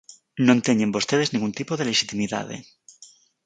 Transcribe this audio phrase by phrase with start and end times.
[0.47, 2.55] Non teñen vostedes ningún tipo de lexitimidade.